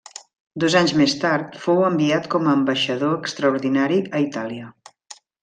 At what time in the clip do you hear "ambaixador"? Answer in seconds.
2.61-3.13